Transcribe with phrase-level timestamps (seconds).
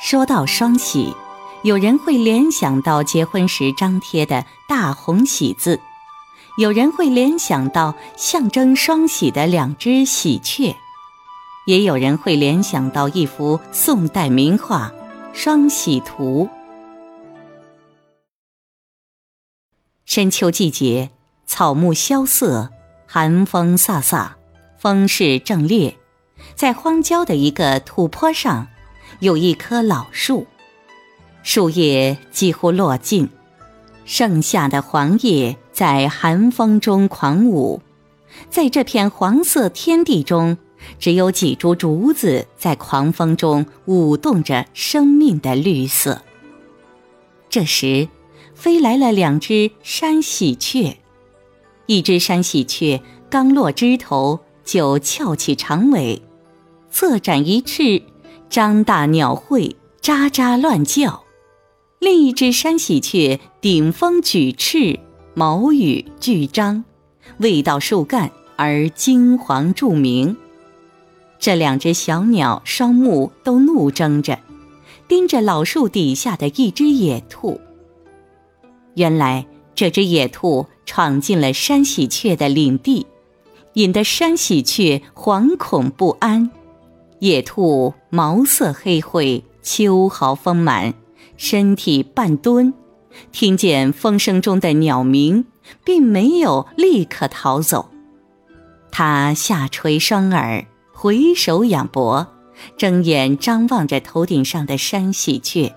[0.00, 1.12] 说到双喜，
[1.64, 5.80] 有人会联想到结婚时张贴的大红喜字，
[6.56, 10.76] 有人会联想到象征双喜的两只喜鹊，
[11.66, 14.92] 也有人会联想到一幅宋代名画
[15.36, 16.48] 《双喜图》。
[20.04, 21.10] 深秋季节，
[21.44, 22.70] 草木萧瑟，
[23.04, 24.30] 寒风飒飒，
[24.78, 25.98] 风势正烈，
[26.54, 28.68] 在荒郊的一个土坡上。
[29.20, 30.46] 有一棵老树，
[31.42, 33.28] 树叶几乎落尽，
[34.04, 37.82] 剩下的黄叶在寒风中狂舞。
[38.48, 40.56] 在这片黄色天地中，
[41.00, 46.22] 只有几株竹子在狂风中舞动着生命的绿色。
[47.50, 48.06] 这时，
[48.54, 50.96] 飞来了两只山喜鹊，
[51.86, 56.22] 一只山喜鹊刚落枝头，就翘起长尾，
[56.92, 58.00] 侧展一翅。
[58.50, 61.20] 张大鸟喙，喳喳乱叫；
[61.98, 64.98] 另一只山喜鹊顶风举翅，
[65.34, 66.84] 毛羽俱张，
[67.38, 70.36] 未到树干而金黄著名。
[71.38, 74.38] 这两只小鸟双目都怒睁着，
[75.06, 77.60] 盯着老树底下的一只野兔。
[78.94, 83.06] 原来这只野兔闯进了山喜鹊的领地，
[83.74, 86.50] 引得山喜鹊惶恐不安。
[87.20, 90.94] 野兔毛色黑灰，秋毫丰满，
[91.36, 92.72] 身体半蹲，
[93.32, 95.44] 听见风声中的鸟鸣，
[95.84, 97.90] 并没有立刻逃走。
[98.92, 102.26] 它下垂双耳，回首仰脖，
[102.76, 105.74] 睁眼张望着头顶上的山喜鹊，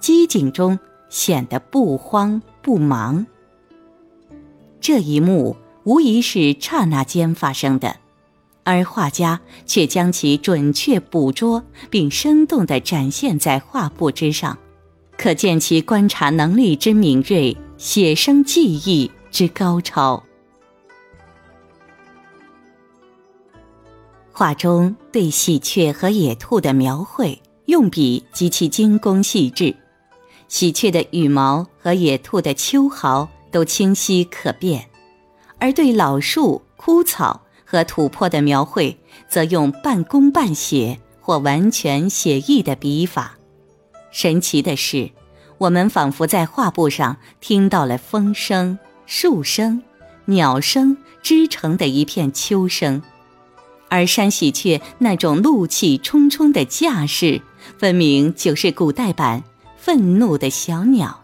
[0.00, 3.26] 机警中显得不慌不忙。
[4.80, 7.96] 这一幕无疑是刹那间发生的。
[8.62, 14.56] 而画家却将其准确捕捉，并生动地展现在画布之上，
[15.16, 20.22] 可见其观察能力之敏锐，写生技艺之高超。
[24.30, 29.74] 画中对喜鹊和野兔的描绘用笔极其精工细致，
[30.48, 34.86] 喜鹊的羽毛和野兔的秋毫都清晰可辨，
[35.58, 37.40] 而对老树、枯草。
[37.70, 38.98] 和土坡的描绘，
[39.28, 43.38] 则用半工半写或完全写意的笔法。
[44.10, 45.08] 神奇的是，
[45.56, 48.76] 我们仿佛在画布上听到了风声、
[49.06, 49.80] 树声、
[50.24, 53.00] 鸟声织成的一片秋声。
[53.88, 57.40] 而山喜鹊那种怒气冲冲的架势，
[57.78, 59.44] 分明就是古代版
[59.76, 61.22] 愤怒的小鸟。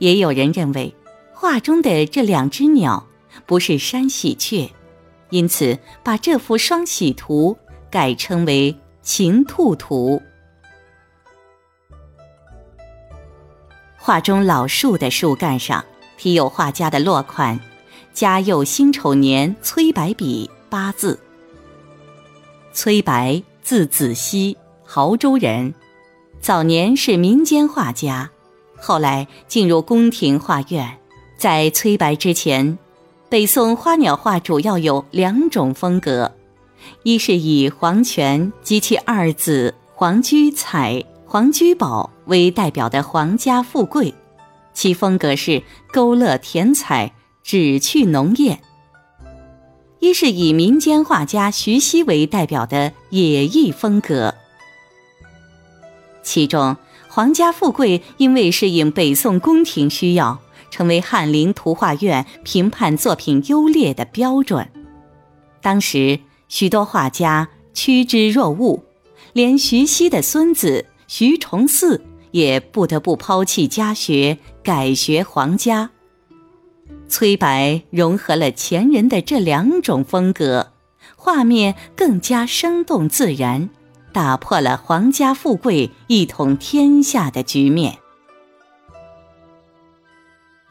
[0.00, 0.92] 也有人认为，
[1.32, 3.06] 画中的这两只鸟
[3.46, 4.72] 不是山喜鹊。
[5.34, 7.58] 因此，把这幅双喜图
[7.90, 10.22] 改称为情兔图。
[13.96, 15.84] 画中老树的树干上
[16.16, 17.58] 题有画家的落款
[18.14, 21.18] “嘉佑辛丑年崔白笔”八字。
[22.72, 24.56] 崔白，字子熙，
[24.86, 25.74] 亳州人，
[26.40, 28.30] 早年是民间画家，
[28.76, 30.96] 后来进入宫廷画院。
[31.36, 32.78] 在崔白之前。
[33.34, 36.30] 北宋花鸟画主要有两种风格，
[37.02, 44.14] 一是以黄泉及其二子黄居彩、黄居宝为代表的皇家富贵，
[44.72, 45.60] 其风格是
[45.92, 47.12] 勾勒填彩、
[47.42, 48.56] 旨趣浓艳；
[49.98, 54.32] 一是以民间画家徐熙为代表的野艺风格。
[56.22, 56.76] 其中，
[57.08, 60.38] 皇家富贵因为适应北宋宫廷需要。
[60.74, 64.68] 成为翰林图画院评判作品优劣的标准。
[65.62, 66.18] 当时
[66.48, 68.82] 许多画家趋之若鹜，
[69.34, 72.00] 连徐熙的孙子徐崇嗣
[72.32, 75.90] 也不得不抛弃家学，改学皇家。
[77.08, 80.72] 崔白融合了前人的这两种风格，
[81.14, 83.70] 画面更加生动自然，
[84.12, 87.98] 打破了皇家富贵一统天下的局面。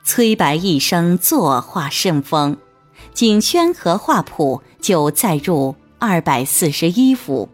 [0.05, 2.57] 崔白一生作画甚丰，
[3.13, 7.47] 仅《宣和画谱》就载入二百四十一幅，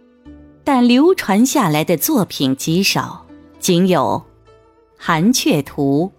[0.63, 3.27] 但流传下来的作品极少，
[3.59, 4.25] 仅有
[4.97, 6.11] 《寒雀图》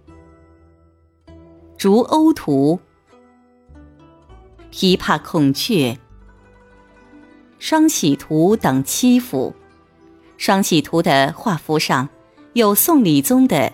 [1.76, 2.78] 《竹鸥图》
[4.96, 5.92] 《琵琶孔雀》
[7.58, 9.52] 《双喜图》等七幅。
[10.36, 12.08] 《双喜图》的画幅上
[12.52, 13.56] 有宋理宗的《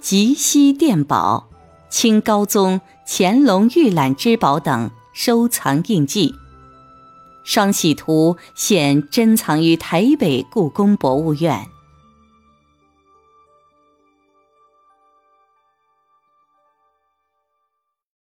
[0.00, 1.44] 吉溪殿宝》。
[1.90, 6.30] 清高宗乾隆御览之宝等收藏印记，
[7.42, 11.77] 《双喜图》现珍藏于台北故宫博物院。